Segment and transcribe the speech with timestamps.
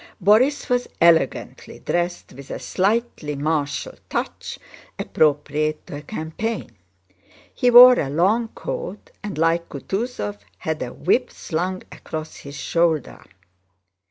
[0.19, 4.57] Borís was elegantly dressed, with a slightly martial touch
[4.97, 6.75] appropriate to a campaign.
[7.53, 13.23] He wore a long coat and like Kutúzov had a whip slung across his shoulder.